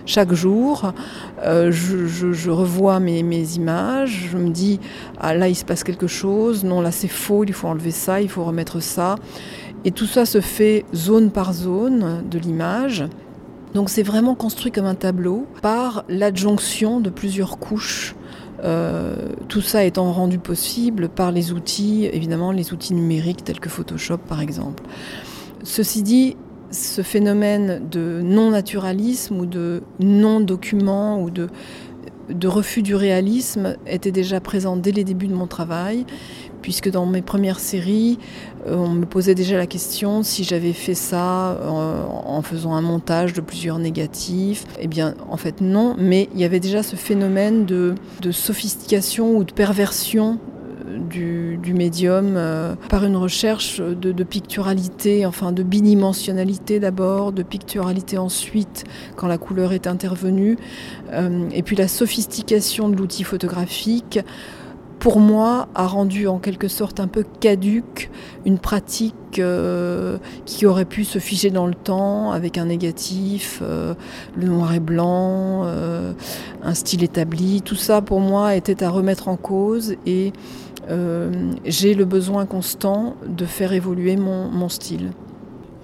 chaque 0.08 0.32
jour, 0.32 0.94
euh, 1.44 1.70
je, 1.70 2.50
revois 2.50 2.98
mes, 2.98 3.20
images, 3.56 4.28
je 4.32 4.38
me 4.38 4.48
dis, 4.48 4.80
ah, 5.20 5.34
là 5.34 5.48
il 5.48 5.54
se 5.54 5.66
passe 5.66 5.84
quelque 5.84 6.06
chose, 6.06 6.64
non 6.64 6.80
là 6.80 6.90
c'est 6.90 7.08
faux, 7.08 7.44
il 7.44 7.52
faut 7.52 7.68
enlever 7.68 7.90
ça, 7.90 8.22
il 8.22 8.30
faut 8.30 8.42
remettre 8.42 8.80
ça. 8.80 9.16
Et 9.84 9.90
tout 9.90 10.06
ça 10.06 10.24
se 10.24 10.40
fait 10.40 10.86
zone 10.94 11.30
par 11.30 11.52
zone 11.52 12.24
de 12.28 12.38
l'image. 12.38 13.04
Donc 13.74 13.90
c'est 13.90 14.02
vraiment 14.02 14.34
construit 14.34 14.72
comme 14.72 14.86
un 14.86 14.94
tableau 14.94 15.46
par 15.60 16.04
l'adjonction 16.08 17.00
de 17.00 17.10
plusieurs 17.10 17.58
couches. 17.58 18.14
Euh, 18.64 19.14
tout 19.48 19.60
ça 19.60 19.84
étant 19.84 20.10
rendu 20.10 20.38
possible 20.38 21.10
par 21.10 21.32
les 21.32 21.52
outils, 21.52 22.06
évidemment 22.06 22.50
les 22.50 22.72
outils 22.72 22.94
numériques 22.94 23.44
tels 23.44 23.60
que 23.60 23.68
Photoshop 23.68 24.18
par 24.26 24.40
exemple. 24.40 24.82
Ceci 25.64 26.02
dit, 26.02 26.36
ce 26.70 27.02
phénomène 27.02 27.88
de 27.90 28.20
non-naturalisme 28.22 29.40
ou 29.40 29.46
de 29.46 29.82
non-document 30.00 31.22
ou 31.22 31.30
de, 31.30 31.48
refus 32.46 32.82
du 32.82 32.94
réalisme 32.94 33.76
était 33.86 34.12
déjà 34.12 34.40
présent 34.40 34.76
dès 34.76 34.92
les 34.92 35.04
débuts 35.04 35.28
de 35.28 35.34
mon 35.34 35.46
travail, 35.46 36.04
puisque 36.60 36.90
dans 36.90 37.06
mes 37.06 37.22
premières 37.22 37.60
séries, 37.60 38.18
euh, 38.66 38.76
on 38.76 38.90
me 38.90 39.06
posait 39.06 39.34
déjà 39.34 39.56
la 39.56 39.66
question 39.66 40.22
si 40.22 40.44
j'avais 40.44 40.74
fait 40.74 40.94
ça 40.94 41.52
euh, 41.52 42.04
en 42.06 42.42
faisant 42.42 42.74
un 42.74 42.82
montage 42.82 43.32
de 43.32 43.40
plusieurs 43.40 43.78
négatifs. 43.78 44.64
Eh 44.78 44.88
bien, 44.88 45.14
en 45.30 45.36
fait, 45.36 45.60
non, 45.60 45.94
mais 45.98 46.28
il 46.34 46.40
y 46.40 46.44
avait 46.44 46.60
déjà 46.60 46.82
ce 46.82 46.96
phénomène 46.96 47.64
de 47.64 47.94
sophistication 48.30 49.36
ou 49.36 49.44
de 49.44 49.52
perversion 49.52 50.38
du, 50.96 51.74
médium 51.74 52.34
euh, 52.36 52.74
par 52.88 53.04
une 53.04 53.16
recherche 53.16 53.80
de, 53.80 54.24
picturalité, 54.24 55.26
enfin 55.26 55.52
de 55.52 55.62
bidimensionnalité 55.62 56.80
d'abord, 56.80 57.32
de 57.32 57.42
picturalité 57.42 58.18
ensuite 58.18 58.84
quand 59.16 59.26
la 59.26 59.38
couleur 59.38 59.72
est 59.72 59.86
intervenue, 59.86 60.56
euh, 61.12 61.48
et 61.52 61.62
puis 61.62 61.76
la 61.76 61.88
sophistication 61.88 62.88
de 62.88 62.96
l'outil 62.96 63.24
photographique 63.24 64.20
pour 64.98 65.20
moi, 65.20 65.68
a 65.76 65.86
rendu 65.86 66.26
en 66.26 66.40
quelque 66.40 66.66
sorte 66.66 66.98
un 66.98 67.06
peu 67.06 67.24
caduque 67.38 68.10
une 68.44 68.58
pratique 68.58 69.38
euh, 69.38 70.18
qui 70.44 70.66
aurait 70.66 70.86
pu 70.86 71.04
se 71.04 71.20
figer 71.20 71.50
dans 71.50 71.68
le 71.68 71.74
temps 71.76 72.32
avec 72.32 72.58
un 72.58 72.64
négatif, 72.64 73.62
le 73.62 74.48
noir 74.48 74.74
et 74.74 74.80
blanc, 74.80 75.62
un 76.64 76.74
style 76.74 77.04
établi. 77.04 77.62
Tout 77.62 77.76
ça, 77.76 78.02
pour 78.02 78.18
moi, 78.18 78.56
était 78.56 78.82
à 78.82 78.90
remettre 78.90 79.28
en 79.28 79.36
cause 79.36 79.94
et 80.04 80.32
j'ai 81.64 81.94
le 81.94 82.04
besoin 82.04 82.46
constant 82.46 83.16
de 83.26 83.44
faire 83.44 83.72
évoluer 83.72 84.16
mon, 84.16 84.68
style. 84.68 85.10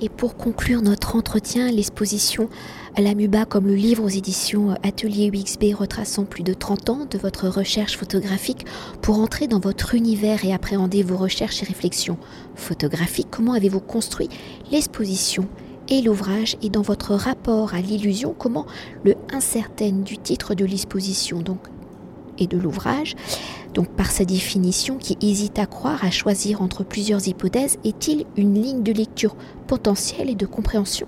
Et 0.00 0.08
pour 0.08 0.36
conclure 0.36 0.82
notre 0.82 1.16
entretien, 1.16 1.70
l'exposition 1.70 2.48
à 2.96 3.00
la 3.00 3.14
MUBA 3.14 3.44
comme 3.44 3.66
le 3.66 3.74
livre 3.74 4.04
aux 4.04 4.08
éditions 4.08 4.74
Atelier 4.82 5.30
UXB 5.32 5.74
retraçant 5.74 6.24
plus 6.24 6.42
de 6.42 6.52
30 6.52 6.90
ans 6.90 7.06
de 7.10 7.18
votre 7.18 7.48
recherche 7.48 7.96
photographique 7.96 8.66
pour 9.02 9.18
entrer 9.18 9.46
dans 9.46 9.60
votre 9.60 9.94
univers 9.94 10.44
et 10.44 10.52
appréhender 10.52 11.02
vos 11.02 11.16
recherches 11.16 11.62
et 11.62 11.66
réflexions 11.66 12.18
photographiques, 12.54 13.28
comment 13.30 13.52
avez-vous 13.52 13.80
construit 13.80 14.28
l'exposition 14.72 15.46
et 15.88 16.02
l'ouvrage? 16.02 16.56
Et 16.62 16.70
dans 16.70 16.82
votre 16.82 17.14
rapport 17.14 17.74
à 17.74 17.80
l'illusion, 17.80 18.34
comment 18.36 18.66
le 19.04 19.14
incertain 19.32 19.92
du 19.92 20.18
titre 20.18 20.54
de 20.54 20.64
l'exposition 20.64 21.40
donc 21.40 21.60
et 22.38 22.46
de 22.46 22.58
l'ouvrage 22.58 23.14
donc 23.74 23.88
par 23.88 24.10
sa 24.10 24.24
définition 24.24 24.96
qui 24.96 25.18
hésite 25.20 25.58
à 25.58 25.66
croire, 25.66 26.04
à 26.04 26.10
choisir 26.10 26.62
entre 26.62 26.84
plusieurs 26.84 27.26
hypothèses, 27.26 27.78
est-il 27.84 28.24
une 28.36 28.54
ligne 28.54 28.82
de 28.82 28.92
lecture 28.92 29.36
potentielle 29.66 30.30
et 30.30 30.34
de 30.34 30.46
compréhension 30.46 31.06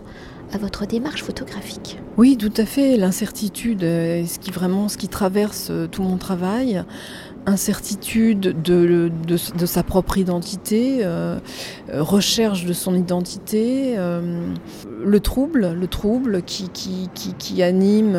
à 0.52 0.58
votre 0.58 0.86
démarche 0.86 1.22
photographique? 1.22 1.98
Oui, 2.16 2.36
tout 2.36 2.52
à 2.56 2.64
fait. 2.64 2.96
L'incertitude 2.96 3.82
est 3.82 4.26
ce 4.26 4.38
qui 4.38 4.50
vraiment 4.50 4.88
ce 4.88 4.96
qui 4.96 5.08
traverse 5.08 5.68
euh, 5.70 5.86
tout 5.86 6.02
mon 6.02 6.16
travail. 6.16 6.82
Incertitude 7.48 8.60
de, 8.60 9.36
sa 9.66 9.84
propre 9.84 10.18
identité, 10.18 10.98
euh, 11.02 11.38
euh, 11.92 12.02
recherche 12.02 12.64
de 12.64 12.72
son 12.72 12.96
identité, 12.96 13.94
le 13.96 15.20
trouble, 15.20 15.72
le 15.72 15.86
trouble 15.86 16.42
qui, 16.42 16.70
qui, 16.70 17.08
qui, 17.38 17.62
anime 17.62 18.18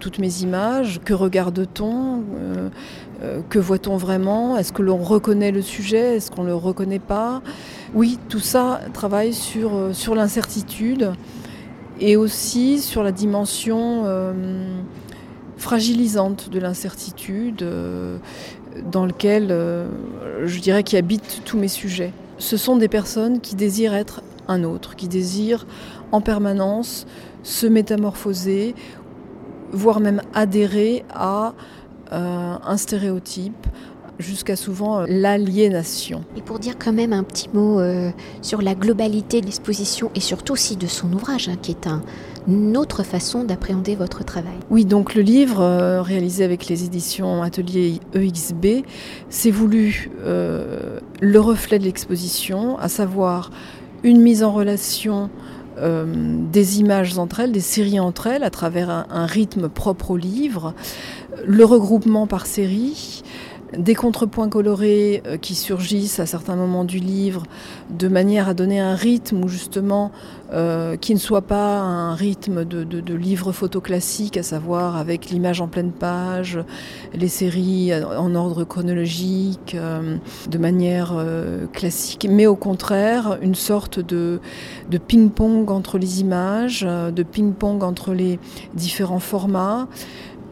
toutes 0.00 0.18
mes 0.18 0.42
images, 0.42 1.00
que 1.02 1.14
regarde-t-on, 1.14 2.24
que 3.48 3.58
voit-on 3.58 3.96
vraiment, 3.96 4.56
est-ce 4.56 4.72
que 4.72 4.82
l'on 4.82 4.98
reconnaît 4.98 5.50
le 5.50 5.62
sujet, 5.62 6.16
est-ce 6.16 6.30
qu'on 6.30 6.42
ne 6.42 6.48
le 6.48 6.54
reconnaît 6.54 6.98
pas? 6.98 7.42
Oui, 7.94 8.18
tout 8.28 8.38
ça 8.38 8.80
travaille 8.92 9.32
sur, 9.34 9.90
sur 9.92 10.14
l'incertitude 10.14 11.12
et 12.00 12.16
aussi 12.16 12.80
sur 12.80 13.02
la 13.02 13.12
dimension 13.12 14.02
euh, 14.06 14.32
fragilisante 15.56 16.50
de 16.50 16.58
l'incertitude 16.58 17.62
euh, 17.62 18.18
dans 18.90 19.06
lequel 19.06 19.48
euh, 19.50 19.88
je 20.44 20.60
dirais 20.60 20.82
qui 20.82 20.96
habite 20.96 21.42
tous 21.44 21.58
mes 21.58 21.68
sujets. 21.68 22.12
Ce 22.38 22.56
sont 22.56 22.76
des 22.76 22.88
personnes 22.88 23.40
qui 23.40 23.56
désirent 23.56 23.94
être 23.94 24.22
un 24.46 24.62
autre, 24.62 24.94
qui 24.96 25.08
désirent 25.08 25.66
en 26.12 26.20
permanence 26.20 27.06
se 27.42 27.66
métamorphoser, 27.66 28.74
voire 29.72 30.00
même 30.00 30.22
adhérer 30.34 31.04
à 31.12 31.54
un 32.10 32.76
stéréotype, 32.76 33.66
jusqu'à 34.18 34.56
souvent 34.56 35.00
euh, 35.00 35.04
l'aliénation. 35.08 36.24
Et 36.36 36.42
pour 36.42 36.58
dire 36.58 36.74
quand 36.78 36.92
même 36.92 37.12
un 37.12 37.22
petit 37.22 37.48
mot 37.52 37.80
euh, 37.80 38.10
sur 38.42 38.62
la 38.62 38.74
globalité 38.74 39.40
de 39.40 39.46
l'exposition 39.46 40.10
et 40.14 40.20
surtout 40.20 40.52
aussi 40.52 40.76
de 40.76 40.86
son 40.86 41.12
ouvrage, 41.12 41.48
hein, 41.48 41.56
qui 41.60 41.70
est 41.70 41.86
un, 41.86 42.02
une 42.46 42.76
autre 42.76 43.02
façon 43.02 43.44
d'appréhender 43.44 43.94
votre 43.94 44.24
travail. 44.24 44.56
Oui, 44.70 44.84
donc 44.84 45.14
le 45.14 45.22
livre 45.22 45.60
euh, 45.60 46.02
réalisé 46.02 46.44
avec 46.44 46.66
les 46.66 46.84
éditions 46.84 47.42
Atelier 47.42 48.00
EXB, 48.14 48.84
c'est 49.28 49.50
voulu 49.50 50.10
le 50.24 51.38
reflet 51.40 51.78
de 51.78 51.84
l'exposition, 51.84 52.78
à 52.78 52.88
savoir 52.88 53.50
une 54.02 54.20
mise 54.20 54.42
en 54.42 54.52
relation 54.52 55.30
des 55.80 56.80
images 56.80 57.18
entre 57.18 57.40
elles, 57.40 57.52
des 57.52 57.60
séries 57.60 58.00
entre 58.00 58.26
elles, 58.26 58.44
à 58.44 58.50
travers 58.50 59.06
un 59.10 59.26
rythme 59.26 59.68
propre 59.68 60.12
au 60.12 60.16
livre, 60.16 60.74
le 61.46 61.64
regroupement 61.64 62.26
par 62.26 62.46
série, 62.46 63.22
des 63.76 63.94
contrepoints 63.94 64.48
colorés 64.48 65.22
euh, 65.26 65.36
qui 65.36 65.54
surgissent 65.54 66.20
à 66.20 66.26
certains 66.26 66.56
moments 66.56 66.84
du 66.84 66.98
livre 66.98 67.42
de 67.90 68.08
manière 68.08 68.48
à 68.48 68.54
donner 68.54 68.80
un 68.80 68.94
rythme 68.94 69.44
ou 69.44 69.48
justement 69.48 70.10
euh, 70.52 70.96
qui 70.96 71.12
ne 71.12 71.18
soit 71.18 71.42
pas 71.42 71.78
un 71.80 72.14
rythme 72.14 72.64
de, 72.64 73.14
livre 73.14 73.52
photo 73.52 73.80
classique, 73.80 74.36
à 74.36 74.42
savoir 74.42 74.96
avec 74.96 75.28
l'image 75.28 75.60
en 75.60 75.68
pleine 75.68 75.92
page, 75.92 76.58
les 77.12 77.28
séries 77.28 77.92
en 77.94 78.34
ordre 78.34 78.64
chronologique, 78.64 79.74
euh, 79.74 80.16
de 80.48 80.58
manière 80.58 81.14
classique, 81.72 82.26
mais 82.30 82.46
au 82.46 82.56
contraire 82.56 83.38
une 83.42 83.54
sorte 83.54 84.00
de, 84.00 84.40
de 84.90 84.98
ping-pong 84.98 85.70
entre 85.70 85.98
les 85.98 86.20
images, 86.20 86.82
de 86.82 87.22
ping-pong 87.22 87.82
entre 87.82 88.14
les 88.14 88.38
différents 88.74 89.20
formats 89.20 89.88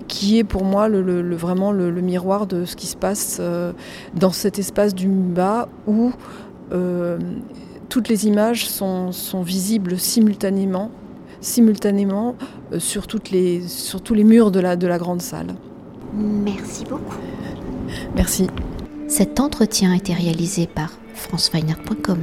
qui 0.08 0.38
est 0.38 0.44
pour 0.44 0.64
moi 0.64 0.88
le, 0.88 1.34
vraiment 1.34 1.72
le, 1.72 1.90
miroir 2.00 2.46
de 2.46 2.64
ce 2.64 2.76
qui 2.76 2.86
se 2.86 2.96
passe 2.96 3.38
euh, 3.40 3.72
dans 4.14 4.32
cet 4.32 4.58
espace 4.58 4.94
du 4.94 5.08
MUBA 5.08 5.68
où 5.86 6.12
euh, 6.72 7.18
toutes 7.88 8.08
les 8.08 8.26
images 8.26 8.68
sont, 8.68 9.10
visibles 9.42 9.98
simultanément, 9.98 10.90
simultanément 11.40 12.36
euh, 12.72 12.78
sur, 12.78 13.06
toutes 13.06 13.30
les, 13.30 13.66
sur 13.66 14.00
tous 14.00 14.14
les 14.14 14.24
murs 14.24 14.50
de 14.50 14.60
la, 14.60 14.76
de 14.76 14.86
la 14.86 14.98
grande 14.98 15.22
salle. 15.22 15.54
Merci 16.14 16.84
beaucoup. 16.84 17.16
Merci. 18.14 18.48
Cet 19.08 19.38
entretien 19.38 19.92
a 19.92 19.96
été 19.96 20.12
réalisé 20.12 20.66
par 20.66 20.92
franceweiner.com. 21.14 22.18